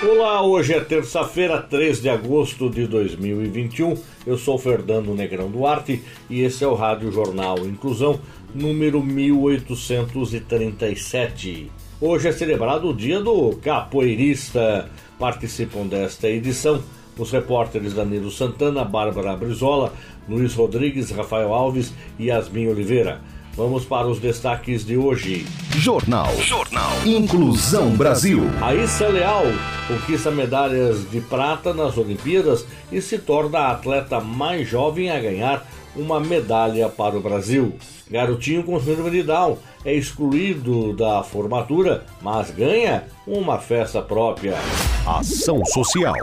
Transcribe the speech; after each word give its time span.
Olá, 0.00 0.44
hoje 0.44 0.74
é 0.74 0.80
terça-feira, 0.80 1.60
3 1.60 2.00
de 2.00 2.08
agosto 2.08 2.70
de 2.70 2.86
2021. 2.86 3.98
Eu 4.24 4.38
sou 4.38 4.56
Fernando 4.56 5.12
Negrão 5.12 5.50
Duarte 5.50 6.00
e 6.30 6.42
esse 6.42 6.62
é 6.62 6.68
o 6.68 6.74
Rádio 6.74 7.10
Jornal 7.10 7.58
Inclusão, 7.66 8.20
número 8.54 9.02
1837. 9.02 11.72
Hoje 12.00 12.28
é 12.28 12.32
celebrado 12.32 12.90
o 12.90 12.94
dia 12.94 13.18
do 13.18 13.56
capoeirista. 13.56 14.88
Participam 15.18 15.84
desta 15.84 16.28
edição 16.28 16.80
os 17.18 17.32
repórteres 17.32 17.92
Danilo 17.92 18.30
Santana, 18.30 18.84
Bárbara 18.84 19.36
Brizola, 19.36 19.92
Luiz 20.28 20.54
Rodrigues, 20.54 21.10
Rafael 21.10 21.52
Alves 21.52 21.92
e 22.20 22.26
Yasmin 22.26 22.68
Oliveira. 22.68 23.20
Vamos 23.58 23.84
para 23.84 24.06
os 24.06 24.20
destaques 24.20 24.86
de 24.86 24.96
hoje. 24.96 25.44
Jornal. 25.70 26.32
Jornal. 26.36 26.92
Inclusão 27.04 27.90
Brasil. 27.90 28.48
Raíssa 28.60 29.08
Leal 29.08 29.46
conquista 29.88 30.30
medalhas 30.30 31.10
de 31.10 31.20
prata 31.20 31.74
nas 31.74 31.98
Olimpíadas 31.98 32.64
e 32.92 33.02
se 33.02 33.18
torna 33.18 33.58
a 33.58 33.72
atleta 33.72 34.20
mais 34.20 34.68
jovem 34.68 35.10
a 35.10 35.18
ganhar 35.18 35.66
uma 35.96 36.20
medalha 36.20 36.88
para 36.88 37.16
o 37.16 37.20
Brasil. 37.20 37.74
Garotinho 38.08 38.62
com 38.62 38.78
síndrome 38.78 39.10
de 39.10 39.24
Down 39.24 39.58
é 39.84 39.92
excluído 39.92 40.92
da 40.92 41.24
formatura, 41.24 42.06
mas 42.22 42.52
ganha 42.52 43.06
uma 43.26 43.58
festa 43.58 44.00
própria. 44.00 44.54
Ação 45.04 45.64
Social. 45.64 46.14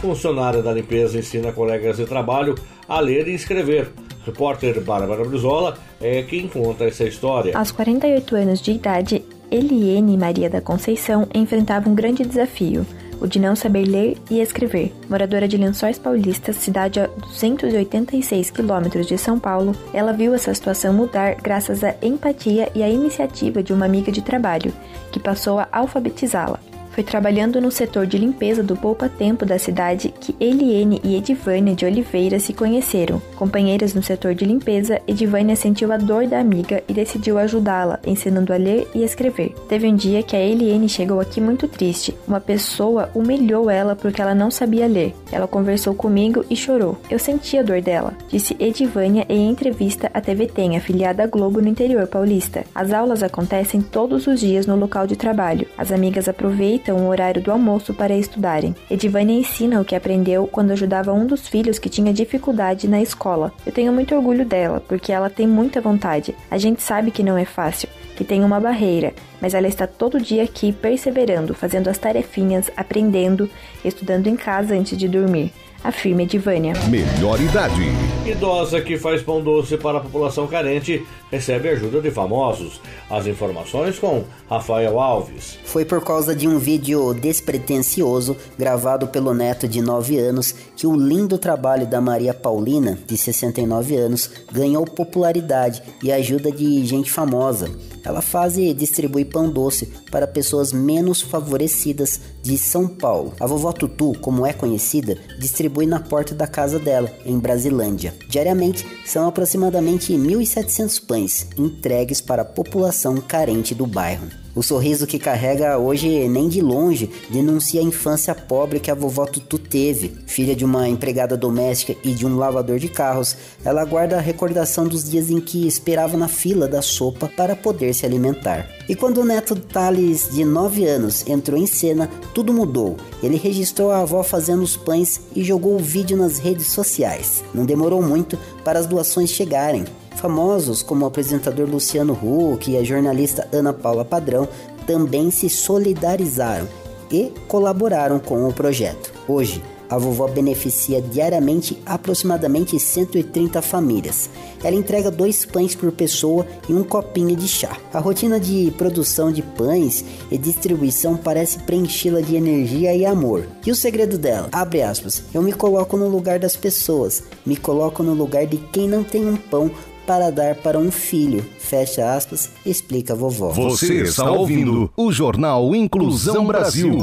Funcionária 0.00 0.62
da 0.62 0.72
limpeza 0.72 1.18
ensina 1.18 1.52
colegas 1.52 1.98
de 1.98 2.06
trabalho 2.06 2.54
a 2.88 3.00
ler 3.00 3.28
e 3.28 3.34
escrever. 3.34 3.92
Repórter 4.30 4.80
Bárbara 4.80 5.24
Brizola 5.24 5.76
é 6.00 6.22
quem 6.22 6.46
conta 6.46 6.84
essa 6.84 7.04
história. 7.04 7.56
Aos 7.56 7.72
48 7.72 8.36
anos 8.36 8.60
de 8.60 8.70
idade, 8.70 9.24
Eliene 9.50 10.16
Maria 10.16 10.48
da 10.48 10.60
Conceição 10.60 11.26
enfrentava 11.34 11.90
um 11.90 11.94
grande 11.94 12.24
desafio 12.24 12.86
o 13.20 13.26
de 13.26 13.38
não 13.38 13.54
saber 13.54 13.84
ler 13.84 14.16
e 14.30 14.40
escrever. 14.40 14.94
Moradora 15.06 15.46
de 15.46 15.58
Lençóis 15.58 15.98
Paulistas, 15.98 16.56
cidade 16.56 16.98
a 16.98 17.06
286 17.06 18.50
quilômetros 18.50 19.06
de 19.06 19.18
São 19.18 19.38
Paulo, 19.38 19.76
ela 19.92 20.12
viu 20.12 20.34
essa 20.34 20.54
situação 20.54 20.94
mudar 20.94 21.34
graças 21.34 21.84
à 21.84 21.94
empatia 22.00 22.70
e 22.74 22.82
à 22.82 22.88
iniciativa 22.88 23.62
de 23.62 23.74
uma 23.74 23.84
amiga 23.84 24.10
de 24.10 24.22
trabalho, 24.22 24.72
que 25.12 25.20
passou 25.20 25.58
a 25.58 25.68
alfabetizá-la. 25.70 26.58
Foi 26.90 27.04
trabalhando 27.04 27.60
no 27.60 27.70
setor 27.70 28.06
de 28.06 28.18
limpeza 28.18 28.62
do 28.62 28.76
Poupa 28.76 29.08
Tempo 29.08 29.46
da 29.46 29.58
cidade 29.58 30.12
que 30.20 30.34
Eliene 30.40 31.00
e 31.04 31.16
Edivânia 31.16 31.74
de 31.74 31.86
Oliveira 31.86 32.40
se 32.40 32.52
conheceram. 32.52 33.22
Companheiras 33.36 33.94
no 33.94 34.02
setor 34.02 34.34
de 34.34 34.44
limpeza, 34.44 35.00
Edivânia 35.06 35.54
sentiu 35.54 35.92
a 35.92 35.96
dor 35.96 36.26
da 36.26 36.40
amiga 36.40 36.82
e 36.88 36.92
decidiu 36.92 37.38
ajudá-la, 37.38 38.00
ensinando 38.04 38.52
a 38.52 38.56
ler 38.56 38.88
e 38.94 39.04
escrever. 39.04 39.54
Teve 39.68 39.86
um 39.86 39.94
dia 39.94 40.22
que 40.22 40.34
a 40.34 40.40
Eliene 40.40 40.88
chegou 40.88 41.20
aqui 41.20 41.40
muito 41.40 41.68
triste. 41.68 42.14
Uma 42.26 42.40
pessoa 42.40 43.08
humilhou 43.14 43.70
ela 43.70 43.94
porque 43.94 44.20
ela 44.20 44.34
não 44.34 44.50
sabia 44.50 44.86
ler. 44.86 45.14
Ela 45.30 45.46
conversou 45.46 45.94
comigo 45.94 46.44
e 46.50 46.56
chorou. 46.56 46.98
Eu 47.08 47.18
senti 47.18 47.56
a 47.56 47.62
dor 47.62 47.80
dela, 47.80 48.14
disse 48.28 48.56
Edivânia 48.58 49.24
em 49.28 49.48
entrevista 49.48 50.10
à 50.12 50.20
TV 50.20 50.46
Tem, 50.46 50.76
afiliada 50.76 51.22
à 51.22 51.26
Globo 51.26 51.60
no 51.60 51.68
interior 51.68 52.06
paulista. 52.08 52.64
As 52.74 52.92
aulas 52.92 53.22
acontecem 53.22 53.80
todos 53.80 54.26
os 54.26 54.40
dias 54.40 54.66
no 54.66 54.76
local 54.76 55.06
de 55.06 55.14
trabalho. 55.14 55.66
As 55.78 55.92
amigas 55.92 56.28
aproveitam 56.28 56.79
aproveitam 56.80 56.96
o 56.96 57.08
horário 57.08 57.42
do 57.42 57.52
almoço 57.52 57.92
para 57.92 58.16
estudarem. 58.16 58.74
Edivânia 58.90 59.38
ensina 59.38 59.80
o 59.80 59.84
que 59.84 59.94
aprendeu 59.94 60.46
quando 60.46 60.72
ajudava 60.72 61.12
um 61.12 61.26
dos 61.26 61.46
filhos 61.46 61.78
que 61.78 61.88
tinha 61.88 62.12
dificuldade 62.12 62.88
na 62.88 63.00
escola. 63.00 63.52
Eu 63.64 63.72
tenho 63.72 63.92
muito 63.92 64.14
orgulho 64.14 64.44
dela, 64.44 64.82
porque 64.88 65.12
ela 65.12 65.28
tem 65.28 65.46
muita 65.46 65.80
vontade. 65.80 66.34
A 66.50 66.58
gente 66.58 66.82
sabe 66.82 67.10
que 67.10 67.22
não 67.22 67.36
é 67.36 67.44
fácil, 67.44 67.88
que 68.16 68.24
tem 68.24 68.42
uma 68.42 68.58
barreira, 68.58 69.12
mas 69.40 69.54
ela 69.54 69.68
está 69.68 69.86
todo 69.86 70.20
dia 70.20 70.42
aqui 70.42 70.72
perseverando, 70.72 71.54
fazendo 71.54 71.88
as 71.88 71.98
tarefinhas, 71.98 72.70
aprendendo, 72.76 73.48
estudando 73.84 74.26
em 74.26 74.36
casa 74.36 74.74
antes 74.74 74.96
de 74.96 75.06
dormir 75.06 75.52
afirma 75.82 76.22
Edivânia. 76.22 76.74
Melhor 76.90 77.40
idade. 77.40 77.80
Idosa 78.26 78.82
que 78.82 78.98
faz 78.98 79.22
pão 79.22 79.42
doce 79.42 79.78
para 79.78 79.98
a 79.98 80.00
população 80.00 80.46
carente 80.46 81.06
recebe 81.30 81.68
ajuda 81.70 82.02
de 82.02 82.10
famosos. 82.10 82.80
As 83.08 83.26
informações 83.26 83.98
com 83.98 84.24
Rafael 84.48 85.00
Alves. 85.00 85.58
Foi 85.64 85.84
por 85.84 86.04
causa 86.04 86.34
de 86.34 86.46
um 86.46 86.58
vídeo 86.58 87.14
despretensioso 87.14 88.36
gravado 88.58 89.08
pelo 89.08 89.32
neto 89.32 89.66
de 89.66 89.80
9 89.80 90.18
anos 90.18 90.54
que 90.76 90.86
o 90.86 90.94
lindo 90.94 91.38
trabalho 91.38 91.86
da 91.86 92.00
Maria 92.00 92.34
Paulina, 92.34 92.98
de 93.06 93.16
69 93.16 93.96
anos, 93.96 94.30
ganhou 94.52 94.84
popularidade 94.84 95.82
e 96.02 96.12
ajuda 96.12 96.52
de 96.52 96.84
gente 96.84 97.10
famosa. 97.10 97.70
Ela 98.04 98.20
faz 98.20 98.56
e 98.56 98.72
distribui 98.72 99.24
pão 99.24 99.50
doce 99.50 99.86
para 100.10 100.26
pessoas 100.26 100.72
menos 100.72 101.20
favorecidas 101.20 102.20
de 102.42 102.56
São 102.56 102.88
Paulo. 102.88 103.34
A 103.38 103.46
vovó 103.46 103.72
Tutu, 103.72 104.14
como 104.20 104.46
é 104.46 104.52
conhecida, 104.52 105.18
distribui 105.38 105.86
na 105.86 106.00
porta 106.00 106.34
da 106.34 106.46
casa 106.46 106.78
dela, 106.78 107.10
em 107.24 107.38
Brasilândia. 107.38 108.09
Diariamente, 108.28 108.86
são 109.04 109.26
aproximadamente 109.26 110.12
1.700 110.12 111.06
pães 111.06 111.46
entregues 111.56 112.20
para 112.20 112.42
a 112.42 112.44
população 112.44 113.16
carente 113.20 113.74
do 113.74 113.86
bairro. 113.86 114.28
O 114.54 114.64
sorriso 114.64 115.06
que 115.06 115.18
carrega 115.18 115.78
hoje 115.78 116.28
nem 116.28 116.48
de 116.48 116.60
longe 116.60 117.08
denuncia 117.28 117.80
a 117.80 117.84
infância 117.84 118.34
pobre 118.34 118.80
que 118.80 118.90
a 118.90 118.94
vovó 118.94 119.24
Tutu 119.24 119.58
teve. 119.58 120.12
Filha 120.26 120.56
de 120.56 120.64
uma 120.64 120.88
empregada 120.88 121.36
doméstica 121.36 121.94
e 122.02 122.12
de 122.12 122.26
um 122.26 122.36
lavador 122.36 122.78
de 122.78 122.88
carros, 122.88 123.36
ela 123.64 123.84
guarda 123.84 124.16
a 124.16 124.20
recordação 124.20 124.88
dos 124.88 125.08
dias 125.08 125.30
em 125.30 125.40
que 125.40 125.68
esperava 125.68 126.16
na 126.16 126.26
fila 126.26 126.66
da 126.66 126.82
sopa 126.82 127.30
para 127.36 127.54
poder 127.54 127.94
se 127.94 128.04
alimentar. 128.04 128.68
E 128.88 128.96
quando 128.96 129.18
o 129.18 129.24
neto 129.24 129.54
Thales, 129.54 130.30
de 130.32 130.44
9 130.44 130.84
anos, 130.84 131.24
entrou 131.28 131.56
em 131.56 131.66
cena, 131.66 132.10
tudo 132.34 132.52
mudou. 132.52 132.96
Ele 133.22 133.36
registrou 133.36 133.92
a 133.92 134.00
avó 134.00 134.24
fazendo 134.24 134.62
os 134.62 134.76
pães 134.76 135.20
e 135.34 135.44
jogou 135.44 135.76
o 135.76 135.78
vídeo 135.78 136.16
nas 136.16 136.38
redes 136.38 136.72
sociais. 136.72 137.44
Não 137.54 137.64
demorou 137.64 138.02
muito 138.02 138.36
para 138.64 138.80
as 138.80 138.86
doações 138.86 139.30
chegarem. 139.30 139.84
Famosos 140.20 140.82
como 140.82 141.04
o 141.04 141.08
apresentador 141.08 141.66
Luciano 141.66 142.12
Huck 142.12 142.70
e 142.70 142.76
a 142.76 142.84
jornalista 142.84 143.48
Ana 143.50 143.72
Paula 143.72 144.04
Padrão 144.04 144.46
também 144.86 145.30
se 145.30 145.48
solidarizaram 145.48 146.68
e 147.10 147.32
colaboraram 147.48 148.18
com 148.18 148.46
o 148.46 148.52
projeto. 148.52 149.10
Hoje, 149.26 149.62
a 149.88 149.98
vovó 149.98 150.28
beneficia 150.28 151.02
diariamente 151.02 151.82
aproximadamente 151.84 152.78
130 152.78 153.60
famílias. 153.60 154.30
Ela 154.62 154.76
entrega 154.76 155.10
dois 155.10 155.44
pães 155.44 155.74
por 155.74 155.90
pessoa 155.90 156.46
e 156.68 156.72
um 156.72 156.84
copinho 156.84 157.34
de 157.34 157.48
chá. 157.48 157.76
A 157.92 157.98
rotina 157.98 158.38
de 158.38 158.72
produção 158.78 159.32
de 159.32 159.42
pães 159.42 160.04
e 160.30 160.38
distribuição 160.38 161.16
parece 161.16 161.58
preenchê-la 161.60 162.20
de 162.20 162.36
energia 162.36 162.94
e 162.94 163.04
amor. 163.04 163.48
E 163.66 163.70
o 163.72 163.74
segredo 163.74 164.16
dela? 164.16 164.48
Abre 164.52 164.82
aspas. 164.82 165.24
Eu 165.34 165.42
me 165.42 165.52
coloco 165.52 165.96
no 165.96 166.08
lugar 166.08 166.38
das 166.38 166.54
pessoas, 166.54 167.24
me 167.44 167.56
coloco 167.56 168.02
no 168.02 168.14
lugar 168.14 168.46
de 168.46 168.58
quem 168.58 168.86
não 168.86 169.02
tem 169.02 169.26
um 169.26 169.36
pão 169.36 169.70
para 170.06 170.30
dar 170.30 170.54
para 170.56 170.78
um 170.78 170.90
filho. 170.90 171.44
Fecha 171.58 172.14
aspas, 172.14 172.50
explica 172.64 173.12
a 173.12 173.16
vovó. 173.16 173.50
Você 173.50 174.02
está 174.02 174.30
ouvindo 174.30 174.90
o 174.96 175.12
Jornal 175.12 175.74
Inclusão 175.74 176.46
Brasil. 176.46 176.98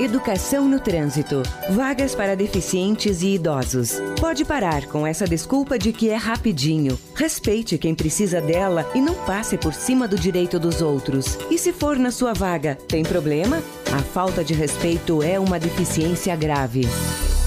Educação 0.00 0.66
no 0.66 0.80
trânsito. 0.80 1.42
Vagas 1.68 2.14
para 2.14 2.34
deficientes 2.34 3.20
e 3.20 3.34
idosos. 3.34 4.00
Pode 4.18 4.46
parar 4.46 4.86
com 4.86 5.06
essa 5.06 5.26
desculpa 5.26 5.78
de 5.78 5.92
que 5.92 6.08
é 6.08 6.16
rapidinho. 6.16 6.98
Respeite 7.14 7.76
quem 7.76 7.94
precisa 7.94 8.40
dela 8.40 8.86
e 8.94 9.00
não 9.00 9.14
passe 9.14 9.58
por 9.58 9.74
cima 9.74 10.08
do 10.08 10.18
direito 10.18 10.58
dos 10.58 10.80
outros. 10.80 11.38
E 11.50 11.58
se 11.58 11.70
for 11.70 11.98
na 11.98 12.10
sua 12.10 12.32
vaga, 12.32 12.78
tem 12.88 13.02
problema? 13.02 13.62
A 13.92 13.98
falta 13.98 14.42
de 14.42 14.54
respeito 14.54 15.22
é 15.22 15.38
uma 15.38 15.58
deficiência 15.58 16.34
grave. 16.34 16.88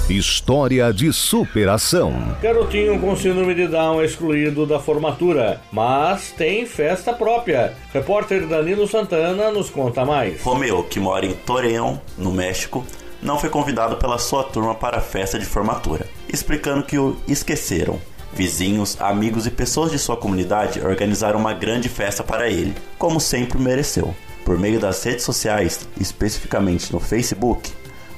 História 0.10 0.92
de 0.92 1.14
superação. 1.14 2.36
Garotinho 2.42 3.00
com 3.00 3.16
síndrome 3.16 3.56
de 3.56 3.70
Down 3.70 4.02
é 4.02 4.06
excluído 4.06 4.66
da 4.66 4.78
formatura, 4.78 5.62
mas 5.72 6.30
tem 6.32 6.66
festa 6.66 7.14
própria. 7.14 7.74
Repórter 7.94 8.46
Danilo 8.46 8.86
Santana 8.86 9.50
nos 9.50 9.70
conta 9.70 10.04
mais. 10.04 10.42
Romeu, 10.44 10.84
que 10.84 11.00
mora 11.00 11.26
em 11.26 11.32
Torreão, 11.32 12.02
no 12.18 12.34
México, 12.34 12.86
não 13.22 13.40
foi 13.40 13.50
convidado 13.50 13.96
pela 13.96 14.18
sua 14.18 14.44
turma 14.44 14.76
para 14.76 14.98
a 14.98 15.02
festa 15.02 15.40
de 15.40 15.46
formatura, 15.46 16.06
explicando 16.28 16.84
que 16.84 16.98
o 16.98 17.16
esqueceram. 17.26 17.98
Vizinhos, 18.34 19.00
amigos 19.00 19.48
e 19.48 19.52
pessoas 19.52 19.90
de 19.90 19.98
sua 19.98 20.18
comunidade 20.18 20.82
organizaram 20.82 21.40
uma 21.40 21.54
grande 21.54 21.88
festa 21.88 22.22
para 22.26 22.50
ele, 22.50 22.76
como 22.98 23.22
sempre 23.22 23.58
mereceu. 23.58 24.14
Por 24.44 24.60
meio 24.60 24.82
das 24.82 25.02
redes 25.02 25.24
sociais, 25.24 25.88
especificamente 25.98 26.92
no 26.92 27.00
Facebook, 27.00 27.72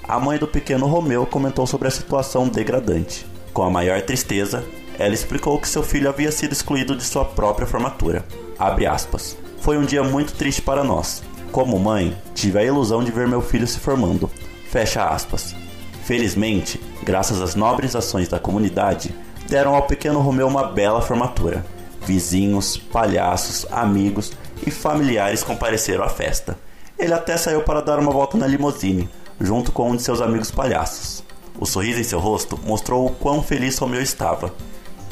a 0.08 0.20
mãe 0.20 0.38
do 0.38 0.48
pequeno 0.48 0.86
Romeu 0.86 1.26
comentou 1.26 1.66
sobre 1.66 1.88
a 1.88 1.92
situação 1.92 2.48
degradante. 2.48 3.26
Com 3.52 3.64
a 3.64 3.70
maior 3.70 4.02
tristeza, 4.02 4.64
ela 5.00 5.14
explicou 5.14 5.60
que 5.60 5.68
seu 5.68 5.82
filho 5.82 6.08
havia 6.08 6.32
sido 6.32 6.52
excluído 6.52 6.96
de 6.96 7.04
sua 7.04 7.26
própria 7.26 7.68
formatura. 7.68 8.24
Aspas. 8.60 9.38
Foi 9.60 9.78
um 9.78 9.84
dia 9.84 10.04
muito 10.04 10.34
triste 10.34 10.62
para 10.62 10.84
nós. 10.84 11.24
Como 11.52 11.80
mãe, 11.80 12.16
tive 12.36 12.60
a 12.60 12.64
ilusão 12.64 13.04
de 13.04 13.12
ver 13.12 13.28
meu 13.28 13.42
filho 13.42 13.68
se 13.68 13.80
formando. 13.80 14.30
Fecha 14.70 15.06
aspas. 15.06 15.56
Felizmente, 16.04 16.80
graças 17.04 17.42
às 17.42 17.56
nobres 17.56 17.96
ações 17.96 18.28
da 18.28 18.40
comunidade, 18.40 19.14
deram 19.50 19.76
ao 19.76 19.84
pequeno 19.84 20.20
Romeu 20.20 20.48
uma 20.48 20.68
bela 20.68 21.02
formatura. 21.02 21.66
Vizinhos, 22.06 22.78
palhaços, 22.78 23.66
amigos 23.72 24.32
e 24.66 24.70
familiares 24.70 25.44
compareceram 25.44 26.04
à 26.04 26.10
festa. 26.10 26.58
Ele 26.98 27.14
até 27.14 27.36
saiu 27.36 27.62
para 27.64 27.82
dar 27.82 28.00
uma 28.00 28.12
volta 28.12 28.38
na 28.38 28.46
limusine, 28.46 29.10
junto 29.40 29.72
com 29.72 29.92
um 29.92 29.96
de 29.96 30.02
seus 30.02 30.22
amigos 30.22 30.52
palhaços. 30.52 31.24
O 31.60 31.66
sorriso 31.66 32.00
em 32.00 32.04
seu 32.04 32.20
rosto 32.20 32.60
mostrou 32.64 33.06
o 33.06 33.12
quão 33.12 33.42
feliz 33.42 33.78
Romeu 33.78 34.02
estava. 34.02 34.54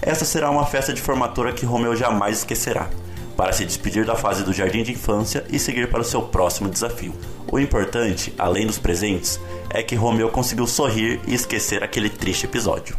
Essa 0.01 0.25
será 0.25 0.51
uma 0.51 0.65
festa 0.65 0.93
de 0.93 1.01
formatura 1.01 1.53
que 1.53 1.65
Romeu 1.65 1.95
jamais 1.95 2.39
esquecerá, 2.39 2.89
para 3.37 3.53
se 3.53 3.65
despedir 3.65 4.05
da 4.05 4.15
fase 4.15 4.43
do 4.43 4.51
jardim 4.51 4.83
de 4.83 4.91
infância 4.91 5.45
e 5.49 5.57
seguir 5.57 5.89
para 5.89 6.01
o 6.01 6.05
seu 6.05 6.21
próximo 6.21 6.69
desafio. 6.69 7.13
O 7.53 7.59
importante, 7.59 8.33
além 8.39 8.65
dos 8.65 8.79
presentes, 8.79 9.39
é 9.69 9.83
que 9.83 9.93
Romeu 9.93 10.29
conseguiu 10.29 10.65
sorrir 10.65 11.19
e 11.27 11.35
esquecer 11.35 11.83
aquele 11.83 12.09
triste 12.09 12.45
episódio. 12.47 12.97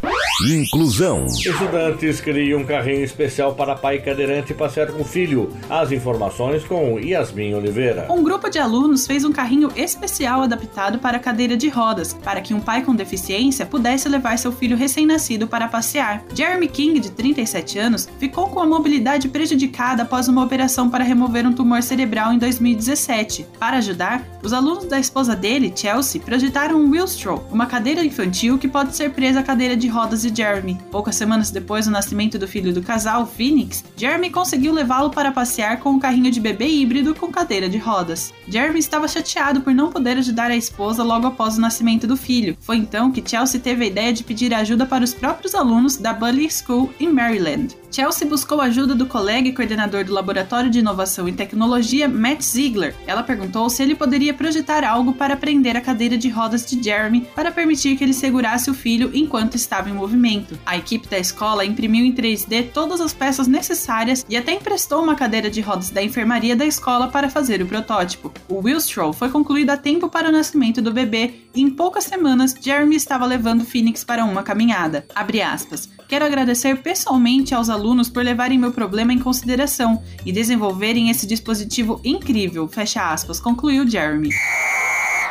Inclusão. 0.49 1.25
Estudantes 1.25 2.21
criam 2.21 2.61
um 2.61 2.65
carrinho 2.65 3.03
especial 3.03 3.53
para 3.53 3.75
pai 3.75 3.99
cadeirante 3.99 4.53
passear 4.53 4.87
com 4.87 5.01
o 5.01 5.05
filho. 5.05 5.49
As 5.69 5.91
informações 5.91 6.63
com 6.63 6.97
Yasmin 6.97 7.53
Oliveira. 7.53 8.07
Um 8.09 8.23
grupo 8.23 8.49
de 8.49 8.57
alunos 8.57 9.05
fez 9.05 9.25
um 9.25 9.31
carrinho 9.31 9.71
especial 9.75 10.43
adaptado 10.43 10.99
para 10.99 11.19
cadeira 11.19 11.57
de 11.57 11.67
rodas, 11.67 12.13
para 12.13 12.39
que 12.39 12.53
um 12.53 12.61
pai 12.61 12.81
com 12.81 12.95
deficiência 12.95 13.65
pudesse 13.65 14.07
levar 14.07 14.37
seu 14.37 14.53
filho 14.53 14.77
recém-nascido 14.77 15.47
para 15.47 15.67
passear. 15.67 16.23
Jeremy 16.33 16.69
King, 16.69 16.99
de 17.01 17.11
37 17.11 17.77
anos, 17.77 18.07
ficou 18.19 18.47
com 18.47 18.61
a 18.61 18.65
mobilidade 18.65 19.27
prejudicada 19.27 20.03
após 20.03 20.29
uma 20.29 20.43
operação 20.43 20.89
para 20.89 21.03
remover 21.03 21.45
um 21.45 21.53
tumor 21.53 21.83
cerebral 21.83 22.31
em 22.31 22.37
2017. 22.37 23.45
Para 23.59 23.77
ajudar, 23.77 24.25
os 24.45 24.53
alunos 24.53 24.85
da 24.85 24.99
esposa 24.99 25.35
dele, 25.35 25.73
Chelsea, 25.75 26.21
projetaram 26.21 26.79
um 26.79 26.91
Willstrow, 26.91 27.47
uma 27.51 27.65
cadeira 27.65 28.05
infantil 28.05 28.57
que 28.57 28.67
pode 28.67 28.95
ser 28.95 29.11
presa 29.11 29.39
à 29.39 29.43
cadeira 29.43 29.75
de 29.75 29.87
rodas 29.87 30.21
de 30.21 30.35
Jeremy. 30.35 30.77
Poucas 30.91 31.15
semanas 31.15 31.49
depois 31.49 31.85
do 31.85 31.91
nascimento 31.91 32.37
do 32.37 32.47
filho 32.47 32.71
do 32.71 32.81
casal, 32.81 33.25
Phoenix, 33.25 33.83
Jeremy 33.97 34.29
conseguiu 34.29 34.71
levá-lo 34.71 35.09
para 35.09 35.31
passear 35.31 35.79
com 35.79 35.91
um 35.91 35.99
carrinho 35.99 36.29
de 36.29 36.39
bebê 36.39 36.67
híbrido 36.67 37.15
com 37.15 37.31
cadeira 37.31 37.67
de 37.67 37.77
rodas. 37.77 38.33
Jeremy 38.47 38.79
estava 38.79 39.07
chateado 39.07 39.61
por 39.61 39.73
não 39.73 39.89
poder 39.89 40.17
ajudar 40.17 40.51
a 40.51 40.55
esposa 40.55 41.03
logo 41.03 41.25
após 41.25 41.57
o 41.57 41.61
nascimento 41.61 42.05
do 42.05 42.15
filho. 42.15 42.55
Foi 42.61 42.77
então 42.77 43.11
que 43.11 43.27
Chelsea 43.27 43.59
teve 43.59 43.85
a 43.85 43.87
ideia 43.87 44.13
de 44.13 44.23
pedir 44.23 44.53
ajuda 44.53 44.85
para 44.85 45.03
os 45.03 45.13
próprios 45.13 45.55
alunos 45.55 45.97
da 45.97 46.13
Bully 46.13 46.49
School 46.51 46.93
em 46.99 47.11
Maryland. 47.11 47.75
Chelsea 47.95 48.27
buscou 48.27 48.59
ajuda 48.59 48.93
do 48.93 49.05
colega 49.05 49.47
e 49.47 49.53
coordenador 49.53 50.03
do 50.03 50.13
Laboratório 50.13 50.69
de 50.69 50.79
Inovação 50.79 51.29
e 51.29 51.31
Tecnologia, 51.31 52.09
Matt 52.09 52.41
Ziegler. 52.41 52.93
Ela 53.07 53.23
perguntou 53.23 53.69
se 53.69 53.81
ele 53.81 53.95
poderia 53.95 54.33
projetar 54.35 54.83
algo 54.83 55.13
para 55.13 55.35
prender 55.35 55.75
a 55.75 55.81
cadeira 55.81 56.17
de 56.17 56.29
rodas 56.29 56.65
de 56.65 56.81
Jeremy 56.81 57.27
para 57.35 57.51
permitir 57.51 57.97
que 57.97 58.03
ele 58.03 58.13
segurasse 58.13 58.69
o 58.69 58.73
filho 58.73 59.09
enquanto 59.13 59.55
estava 59.55 59.89
em 59.89 59.93
movimento. 59.93 60.59
A 60.65 60.77
equipe 60.77 61.07
da 61.07 61.17
escola 61.17 61.65
imprimiu 61.65 62.05
em 62.05 62.13
3D 62.13 62.69
todas 62.71 63.01
as 63.01 63.13
peças 63.13 63.47
necessárias 63.47 64.25
e 64.29 64.37
até 64.37 64.53
emprestou 64.53 65.01
uma 65.01 65.15
cadeira 65.15 65.49
de 65.49 65.61
rodas 65.61 65.89
da 65.89 66.03
enfermaria 66.03 66.55
da 66.55 66.65
escola 66.65 67.07
para 67.07 67.29
fazer 67.29 67.61
o 67.61 67.65
protótipo. 67.65 68.31
O 68.47 68.59
Willstrow 68.59 69.13
foi 69.13 69.29
concluído 69.29 69.71
a 69.71 69.77
tempo 69.77 70.09
para 70.09 70.29
o 70.29 70.31
nascimento 70.31 70.81
do 70.81 70.93
bebê 70.93 71.45
e 71.55 71.61
em 71.61 71.69
poucas 71.69 72.03
semanas 72.03 72.55
Jeremy 72.59 72.95
estava 72.95 73.25
levando 73.25 73.65
Phoenix 73.65 74.03
para 74.03 74.25
uma 74.25 74.43
caminhada. 74.43 75.05
Abre 75.15 75.41
aspas. 75.41 75.94
Quero 76.07 76.25
agradecer 76.25 76.81
pessoalmente 76.81 77.55
aos 77.55 77.69
alunos 77.69 78.09
por 78.09 78.23
levarem 78.23 78.59
meu 78.59 78.71
problema 78.71 79.11
em 79.11 79.19
consideração 79.19 80.03
e 80.25 80.31
desenvolverem 80.31 81.09
esse 81.09 81.25
dispositivo 81.25 81.99
incrível, 82.03 82.67
fecha 82.67 83.11
aspas, 83.11 83.39
concluiu 83.39 83.87
Jeremy. 83.87 84.29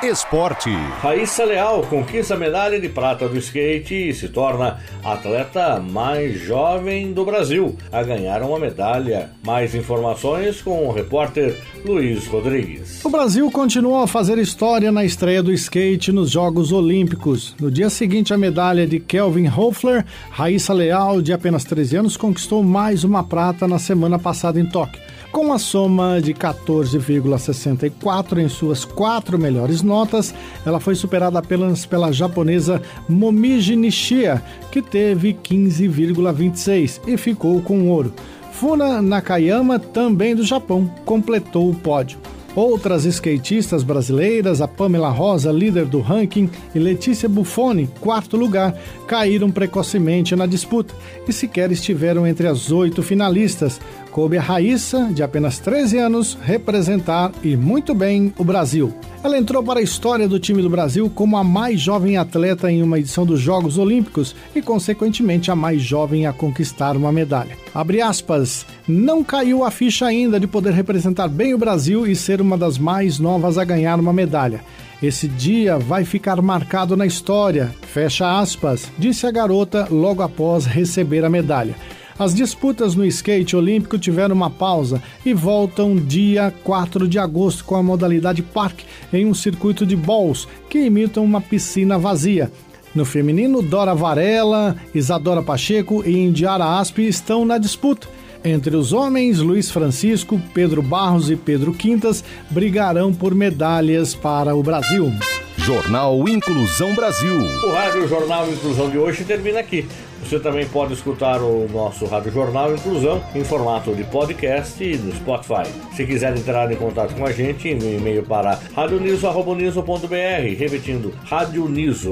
Esporte. 0.09 0.71
Raíssa 1.01 1.45
Leal 1.45 1.83
conquista 1.89 2.35
a 2.35 2.37
medalha 2.37 2.79
de 2.79 2.89
prata 2.89 3.29
do 3.29 3.39
skate 3.39 4.11
e 4.11 4.15
se 4.15 4.29
torna 4.29 4.79
a 5.03 5.13
atleta 5.15 5.81
mais 5.81 6.39
jovem 6.41 7.13
do 7.13 7.25
Brasil 7.25 7.77
a 7.91 8.03
ganhar 8.03 8.43
uma 8.43 8.59
medalha. 8.59 9.31
Mais 9.43 9.75
informações 9.75 10.61
com 10.61 10.87
o 10.87 10.93
repórter 10.93 11.57
Luiz 11.85 12.27
Rodrigues. 12.27 13.05
O 13.05 13.09
Brasil 13.09 13.51
continuou 13.51 14.03
a 14.03 14.07
fazer 14.07 14.39
história 14.39 14.93
na 14.93 15.05
estreia 15.05 15.43
do 15.43 15.53
skate 15.53 16.13
nos 16.13 16.31
Jogos 16.31 16.73
Olímpicos. 16.73 17.55
No 17.61 17.71
dia 17.71 17.89
seguinte, 17.89 18.35
a 18.35 18.39
medalha 18.39 18.87
de 18.87 19.01
Kelvin 19.01 19.49
Hoffler, 19.49 20.05
Raíssa 20.31 20.73
Leal, 20.73 21.23
de 21.23 21.33
apenas 21.33 21.65
13 21.65 21.97
anos, 21.97 22.17
conquistou 22.17 22.63
mais 22.63 23.05
uma 23.05 23.25
prata 23.25 23.67
na 23.67 23.79
semana 23.79 24.19
passada 24.19 24.61
em 24.61 24.67
Tóquio. 24.67 25.01
Com 25.35 25.53
a 25.53 25.59
soma 25.59 26.23
de 26.23 26.33
14,64 26.33 28.39
em 28.39 28.49
suas 28.49 28.85
quatro 28.85 29.37
melhores 29.37 29.83
notas, 29.83 30.33
ela 30.65 30.79
foi 30.79 30.95
superada 30.95 31.41
apenas 31.41 31.85
pela 31.85 32.13
japonesa 32.13 32.81
Momiji 33.09 33.75
Nishia, 33.75 34.41
que 34.71 34.81
teve 34.81 35.35
15,26 35.35 37.01
e 37.09 37.17
ficou 37.17 37.61
com 37.61 37.91
ouro. 37.91 38.15
Funa 38.53 39.03
Nakayama, 39.03 39.81
também 39.81 40.37
do 40.37 40.45
Japão, 40.45 40.89
completou 41.05 41.69
o 41.69 41.75
pódio. 41.75 42.17
Outras 42.55 43.05
skatistas 43.05 43.83
brasileiras, 43.83 44.61
a 44.61 44.69
Pamela 44.69 45.09
Rosa, 45.09 45.51
líder 45.51 45.87
do 45.87 46.01
ranking, 46.01 46.49
e 46.73 46.79
Letícia 46.79 47.29
Buffoni, 47.29 47.91
quarto 48.01 48.37
lugar, 48.37 48.73
caíram 49.09 49.51
precocemente 49.51 50.37
na 50.37 50.47
disputa 50.47 50.95
e 51.27 51.33
sequer 51.33 51.73
estiveram 51.73 52.25
entre 52.25 52.47
as 52.47 52.71
oito 52.71 53.03
finalistas. 53.03 53.81
Coube 54.15 54.39
a 54.39 54.41
Raíssa, 54.41 55.11
de 55.13 55.25
apenas 55.25 55.59
13 55.59 55.99
anos, 55.99 56.39
representar 56.41 57.33
e 57.43 57.57
muito 57.57 57.93
bem 57.93 58.33
o 58.39 58.45
Brasil. 58.45 58.95
Ela 59.25 59.37
entrou 59.37 59.61
para 59.61 59.81
a 59.81 59.83
história 59.83 60.29
do 60.29 60.39
time 60.39 60.63
do 60.63 60.71
Brasil 60.71 61.11
como 61.13 61.37
a 61.37 61.43
mais 61.43 61.81
jovem 61.81 62.17
atleta 62.17 62.71
em 62.71 62.81
uma 62.81 63.01
edição 63.01 63.27
dos 63.27 63.41
Jogos 63.41 63.77
Olímpicos 63.77 64.33
e, 64.55 64.63
consequentemente, 64.63 65.51
a 65.51 65.57
mais 65.57 65.83
jovem 65.83 66.29
a 66.29 66.33
conquistar 66.33 66.97
uma 66.97 67.11
medalha. 67.11 67.59
Abre 67.75 68.01
aspas, 68.01 68.65
não 68.87 69.25
caiu 69.25 69.65
a 69.65 69.71
ficha 69.73 70.07
ainda 70.07 70.39
de 70.39 70.47
poder 70.47 70.75
representar 70.75 71.27
bem 71.27 71.53
o 71.53 71.59
Brasil 71.59 72.07
e 72.07 72.15
ser 72.15 72.41
uma 72.41 72.57
das 72.57 72.79
mais 72.79 73.19
novas 73.19 73.59
a 73.59 73.65
ganhar 73.65 73.99
uma 73.99 74.13
medalha. 74.13 74.61
Esse 75.03 75.27
dia 75.27 75.77
vai 75.77 76.05
ficar 76.05 76.41
marcado 76.41 76.97
na 76.97 77.05
história, 77.05 77.75
fecha 77.83 78.39
aspas, 78.39 78.89
disse 78.97 79.27
a 79.27 79.33
garota 79.33 79.89
logo 79.91 80.23
após 80.23 80.67
receber 80.67 81.25
a 81.25 81.29
medalha. 81.29 81.75
As 82.17 82.33
disputas 82.33 82.95
no 82.95 83.05
skate 83.05 83.57
olímpico 83.57 83.99
tiveram 83.99 84.37
uma 84.37 84.49
pausa 84.49 85.03
e 85.27 85.35
voltam 85.35 85.97
dia 85.97 86.55
4 86.63 87.09
de 87.09 87.19
agosto 87.19 87.65
com 87.65 87.75
a 87.75 87.83
modalidade 87.83 88.41
park 88.41 88.81
em 89.13 89.27
um 89.27 89.35
circuito 89.35 89.85
de 89.85 89.97
balls 89.97 90.47
que 90.71 90.79
imitam 90.79 91.25
uma 91.25 91.41
piscina 91.41 91.99
vazia. 91.99 92.53
No 92.95 93.05
feminino, 93.05 93.61
Dora 93.61 93.95
Varela, 93.95 94.77
Isadora 94.95 95.43
Pacheco 95.43 96.05
e 96.07 96.17
Indiara 96.17 96.79
Aspe 96.79 97.05
estão 97.05 97.45
na 97.45 97.59
disputa. 97.59 98.07
Entre 98.45 98.77
os 98.77 98.93
homens, 98.93 99.41
Luiz 99.41 99.71
Francisco, 99.71 100.41
Pedro 100.53 100.83
Barros 100.83 101.31
e 101.31 101.35
Pedro 101.35 101.73
Quintas 101.73 102.23
brigarão 102.49 103.13
por 103.13 103.35
medalhas 103.35 104.15
para 104.15 104.55
o 104.55 104.63
Brasil. 104.63 105.11
Jornal 105.59 106.29
Inclusão 106.29 106.95
Brasil. 106.95 107.35
O 107.35 107.73
Rádio 107.73 108.07
Jornal 108.09 108.51
Inclusão 108.51 108.91
de 108.91 108.99
hoje 108.99 109.25
termina 109.25 109.61
aqui. 109.61 109.87
Você 110.23 110.39
também 110.41 110.67
pode 110.67 110.95
escutar 110.95 111.41
o 111.43 111.69
nosso 111.71 112.07
Rádio 112.07 112.33
Jornal 112.33 112.75
Inclusão 112.75 113.23
em 113.35 113.45
formato 113.45 113.95
de 113.95 114.05
podcast 114.05 114.83
no 114.99 115.15
Spotify. 115.15 115.69
Se 115.95 116.07
quiser 116.07 116.35
entrar 116.37 116.71
em 116.73 116.77
contato 116.77 117.15
com 117.15 117.27
a 117.27 117.33
gente, 117.33 117.69
envie 117.69 117.89
um 117.89 117.99
e-mail 117.99 118.23
para 118.23 118.59
radioniso.br, 118.75 120.59
repetindo 120.59 121.13
radioniso.br 121.25 122.11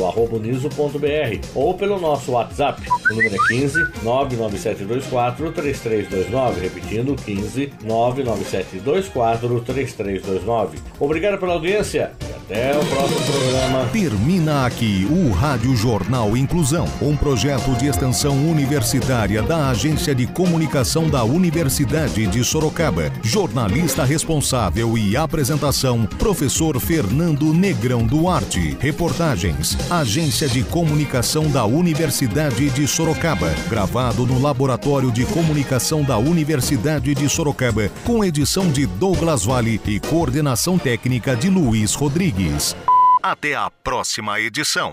ou 1.54 1.74
pelo 1.74 1.98
nosso 1.98 2.32
WhatsApp. 2.32 2.82
O 3.10 3.14
número 3.14 3.34
é 3.34 3.48
15 3.48 3.78
99724 4.02 5.52
3329, 5.52 6.60
repetindo 6.60 7.16
15 7.16 7.72
99724 7.82 9.60
3329. 9.60 10.78
Obrigado 11.00 11.38
pela 11.38 11.54
audiência 11.54 12.12
e 12.20 12.31
até 12.52 12.78
o 12.78 12.84
próximo 12.84 13.20
programa. 13.22 13.86
Termina 13.86 14.66
aqui 14.66 15.08
o 15.10 15.32
Rádio 15.32 15.74
Jornal 15.74 16.36
Inclusão, 16.36 16.86
um 17.00 17.16
projeto 17.16 17.74
de 17.78 17.86
extensão 17.86 18.36
universitária 18.46 19.42
da 19.42 19.70
Agência 19.70 20.14
de 20.14 20.26
Comunicação 20.26 21.08
da 21.08 21.24
Universidade 21.24 22.26
de 22.26 22.44
Sorocaba. 22.44 23.10
Jornalista 23.22 24.04
responsável 24.04 24.98
e 24.98 25.16
apresentação, 25.16 26.06
professor 26.18 26.78
Fernando 26.78 27.54
Negrão 27.54 28.06
Duarte. 28.06 28.76
Reportagens, 28.78 29.78
Agência 29.90 30.46
de 30.46 30.62
Comunicação 30.62 31.50
da 31.50 31.64
Universidade 31.64 32.68
de 32.70 32.86
Sorocaba. 32.86 33.54
Gravado 33.70 34.26
no 34.26 34.38
Laboratório 34.38 35.10
de 35.10 35.24
Comunicação 35.24 36.02
da 36.02 36.18
Universidade 36.18 37.14
de 37.14 37.28
Sorocaba, 37.28 37.90
com 38.04 38.22
edição 38.22 38.70
de 38.70 38.84
Douglas 38.84 39.44
Vale 39.44 39.80
e 39.86 39.98
coordenação 39.98 40.78
técnica 40.78 41.34
de 41.34 41.48
Luiz 41.48 41.94
Rodrigues. 42.42 42.76
Até 43.22 43.54
a 43.54 43.70
próxima 43.70 44.40
edição. 44.40 44.90